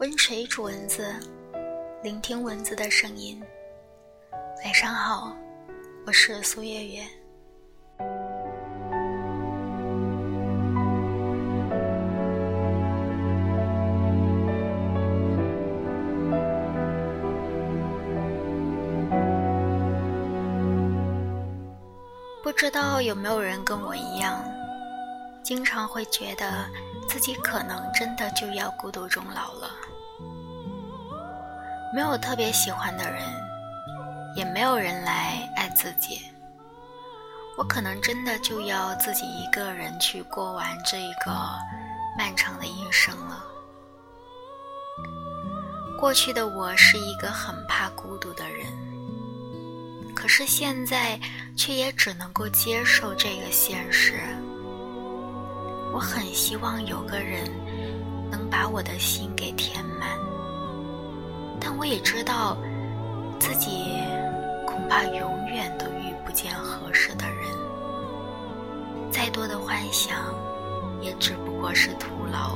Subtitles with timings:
[0.00, 1.14] 温水煮蚊子，
[2.02, 3.38] 聆听蚊子的声音。
[4.64, 5.36] 晚上好，
[6.06, 7.02] 我是苏月月。
[22.42, 24.42] 不知道有没有人跟我一样，
[25.42, 26.64] 经常会觉得
[27.06, 29.70] 自己可能真的就要孤独终老了。
[31.92, 33.22] 没有特别喜欢的人，
[34.36, 36.20] 也没有人来爱自己，
[37.58, 41.32] 我可能真的就要自己一个人去过完这一个
[42.16, 43.44] 漫长的一生了。
[45.98, 48.66] 过去的我是一个很怕孤独的人，
[50.14, 51.18] 可是现在
[51.56, 54.14] 却也只能够接受这个现实。
[55.92, 57.50] 我很希望有个人
[58.30, 59.84] 能把我的心给填。
[61.80, 62.58] 我也知道，
[63.38, 64.04] 自己
[64.66, 67.48] 恐怕永远都遇不见合适的人。
[69.10, 70.18] 再多的幻想，
[71.00, 72.54] 也只不过是徒劳。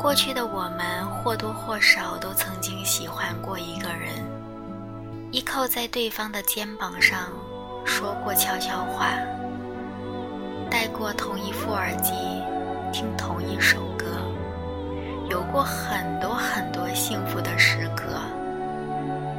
[0.00, 4.16] 过去的我们或多或少都曾经喜欢过一个人，
[5.30, 7.28] 依靠在对方的肩膀上，
[7.84, 9.12] 说过悄悄话，
[10.68, 12.41] 戴过同一副耳机。
[12.92, 14.04] 听同一首歌，
[15.30, 18.20] 有过很多很多幸福的时刻，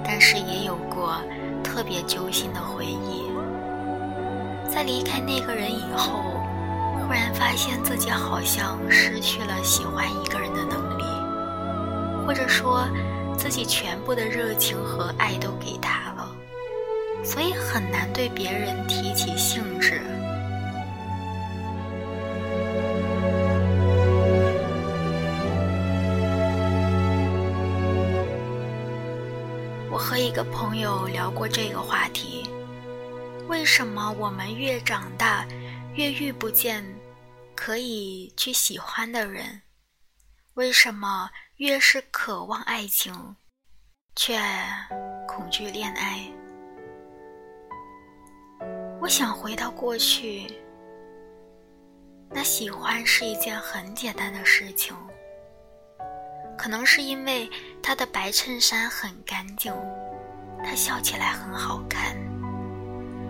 [0.03, 1.21] 但是也有过
[1.63, 3.31] 特别揪心的回忆。
[4.67, 6.23] 在离开那个人以后，
[6.99, 11.03] 忽然发现自己好像失去了喜欢一个人的能力，
[12.25, 12.87] 或者说，
[13.37, 16.27] 自己全部的热情和爱都给他了，
[17.23, 20.01] 所以很难对别人提起兴致。
[30.33, 32.49] 一个朋友聊过这个话题：
[33.47, 35.45] 为什么我们越长大，
[35.93, 36.83] 越遇不见
[37.53, 39.61] 可以去喜欢的人？
[40.55, 43.35] 为什么越是渴望爱情，
[44.15, 44.41] 却
[45.27, 46.27] 恐惧恋爱？
[48.99, 50.51] 我想回到过去，
[52.31, 54.95] 那喜欢是一件很简单的事情。
[56.57, 57.47] 可能是因为
[57.83, 59.71] 他的白衬衫很干净，
[60.63, 62.15] 他笑起来很好看，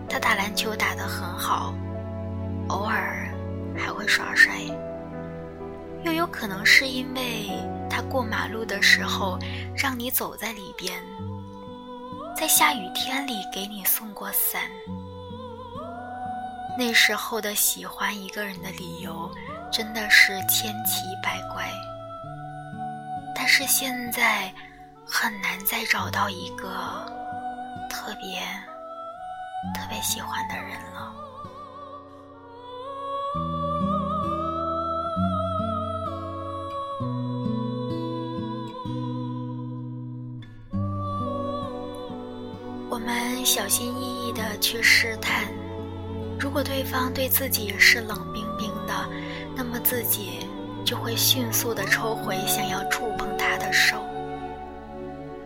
[0.08, 1.74] 他打篮球打得很好，
[2.70, 3.28] 偶尔
[3.78, 4.54] 还会耍帅。
[6.04, 7.50] 又有可能是因为
[7.90, 9.40] 他过马路的时候
[9.76, 11.02] 让你走在里边，
[12.36, 14.62] 在下雨天里给你送过伞。
[16.78, 19.32] 那时候的喜欢一个人的理由
[19.72, 21.72] 真的是千奇百怪。
[23.36, 24.52] 但是现在
[25.06, 26.70] 很难再找到一个
[28.06, 28.42] 特别
[29.74, 31.14] 特别喜欢的人了。
[42.90, 45.48] 我们小心翼翼的去试探，
[46.38, 48.94] 如果对方对自己是冷冰冰的，
[49.56, 50.46] 那么自己。
[50.86, 53.96] 就会迅速的抽回想要触碰他的手。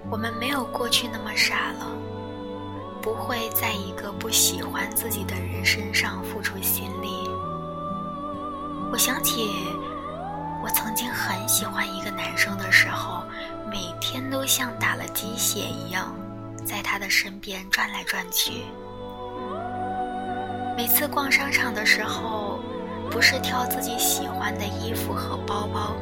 [0.10, 1.86] 我们没有过去那么傻了，
[3.02, 7.30] 不会在一个不喜欢自己的人身上付出心力。
[8.92, 9.50] 我想起
[10.64, 13.24] 我曾经很喜欢一个男生的时候，
[13.70, 16.16] 每天都像打了鸡血一样，
[16.66, 18.64] 在他的身边转来转去。
[20.76, 22.60] 每次逛商场的时候。
[23.10, 25.96] 不是挑自己喜欢的衣服和包包，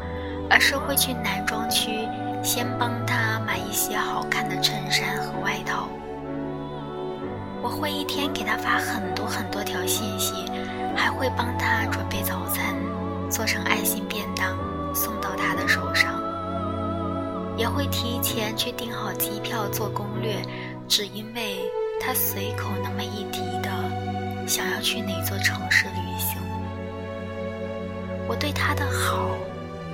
[0.49, 2.09] 而是会去男装区
[2.43, 5.87] 先帮他买一些好看的衬衫和外套。
[7.65, 10.35] 我会一天给他发很多很多条信息，
[10.95, 12.75] 还会帮他准备早餐，
[13.27, 14.55] 做成爱心便当
[14.93, 16.21] 送到他的手上，
[17.57, 20.35] 也会提前去订好机票做攻略，
[20.87, 21.57] 只因为
[21.99, 26.37] 他随口那么一提的想要去哪座城市旅行。
[28.27, 29.31] 我对他的好，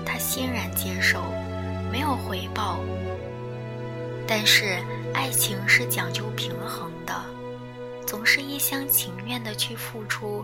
[0.06, 1.22] 他欣然接受，
[1.90, 2.82] 没有回报。
[4.28, 4.78] 但是
[5.14, 7.14] 爱情是讲究平衡的，
[8.12, 10.44] 总是一厢情愿的去付出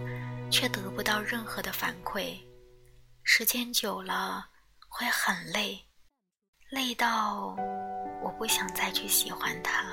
[0.50, 2.34] 却得不到任何的反馈。
[3.24, 4.46] 时间久了
[4.88, 5.78] 会很累
[6.70, 7.58] 累到
[8.24, 9.84] 我不想再去喜欢他。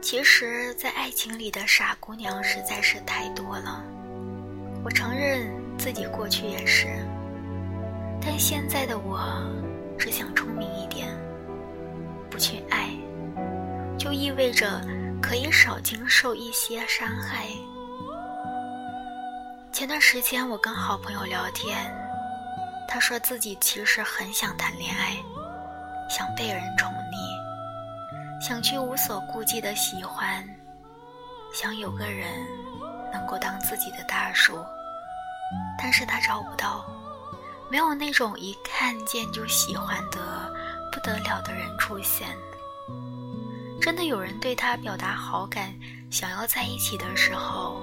[0.00, 3.82] 其实在爱情里的傻姑娘实在是太多了
[4.84, 7.04] 我承认自己过去也是
[8.30, 9.18] 但现在的我
[9.98, 11.08] 只想聪明一点，
[12.30, 12.90] 不去爱，
[13.98, 14.82] 就意味着
[15.22, 17.46] 可以少经受一些伤害。
[19.72, 21.90] 前段时间我跟好朋友聊天，
[22.86, 25.16] 他说自己其实很想谈恋爱，
[26.10, 30.46] 想被人宠溺，想去无所顾忌的喜欢，
[31.54, 32.46] 想有个人
[33.10, 34.62] 能够当自己的大树。
[35.78, 36.84] 但是他找不到，
[37.70, 40.52] 没有那种一看见就喜欢的
[40.92, 42.28] 不得了的人出现。
[43.80, 45.72] 真的有人对他表达好感，
[46.10, 47.80] 想要在一起的时候，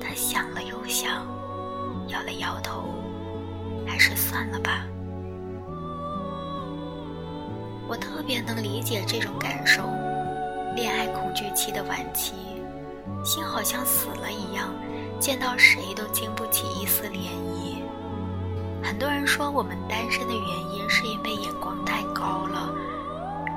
[0.00, 1.26] 他想了又想，
[2.08, 2.94] 摇了摇头，
[3.86, 4.84] 还是算了吧。
[7.88, 9.84] 我特别能理解这种感受，
[10.74, 12.32] 恋爱恐惧期的晚期，
[13.24, 14.74] 心好像死了一样。
[15.18, 17.75] 见到谁都经不起一丝涟漪。
[18.86, 22.72] 很多人说我们单身的原因是因为眼光太高了，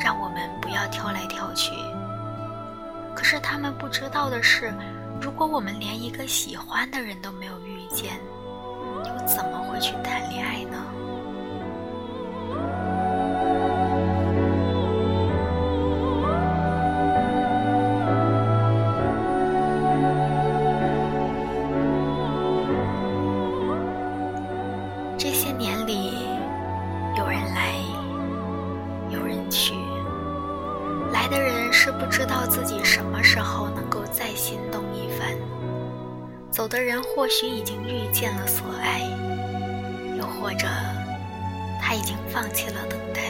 [0.01, 1.71] 让我们不要挑来挑去。
[3.15, 4.73] 可是他们不知道的是，
[5.21, 8.19] 如果我们连一个喜欢的人都没有遇见，
[9.05, 10.83] 又怎么会去谈恋爱呢？
[36.89, 39.01] 人或许已经遇见了所爱，
[40.17, 40.67] 又或者
[41.79, 43.21] 他已经放弃了等待。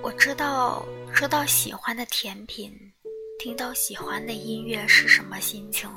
[0.00, 2.72] 我知道收到喜欢的甜品，
[3.36, 5.90] 听到喜欢的音乐是什么心情，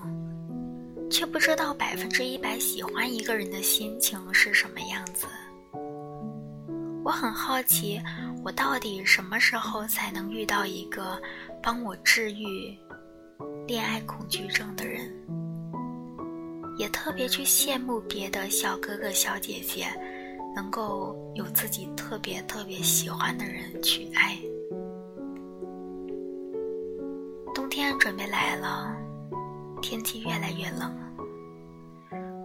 [1.11, 5.27] 却不知道百分之一百喜欢一个人的心情是什么样子。
[7.03, 7.99] 我很好奇，
[8.43, 11.19] 我到底什么时候才能遇到一个
[11.61, 12.77] 帮我治愈
[13.67, 15.11] 恋爱恐惧症的人？
[16.77, 19.87] 也特别去羡慕别的小哥哥小姐姐，
[20.55, 24.37] 能够有自己特别特别喜欢的人去爱。
[27.53, 28.95] 冬天准备来了，
[29.81, 30.95] 天气越来越冷，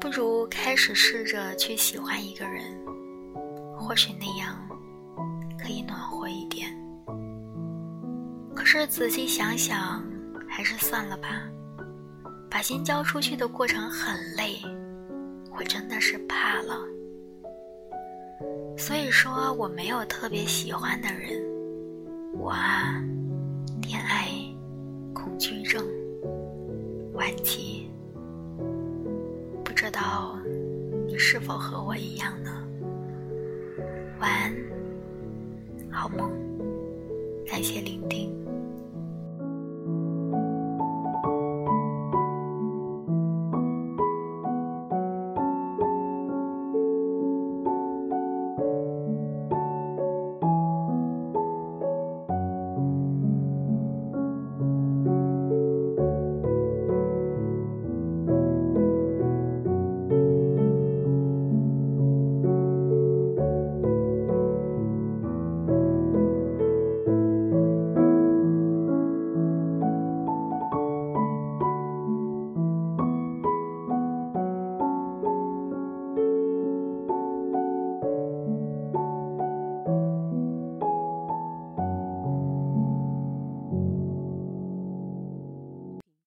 [0.00, 2.83] 不如开始试着去喜欢一个人。
[3.84, 4.56] 或许那样
[5.58, 6.74] 可以暖和一点，
[8.56, 10.02] 可是仔细想想，
[10.48, 11.28] 还是算了吧。
[12.50, 14.56] 把心交出去的过程很累，
[15.54, 16.80] 我真的是怕了。
[18.78, 21.38] 所以说，我没有特别喜欢的人。
[22.32, 23.04] 我啊，
[23.82, 24.28] 恋爱
[25.12, 25.84] 恐惧症
[27.12, 27.90] 晚期，
[29.62, 30.38] 不知道
[31.06, 32.53] 你是否和我一样呢？
[34.24, 34.56] 晚安，
[35.90, 36.30] 好梦，
[37.46, 38.43] 感谢聆听。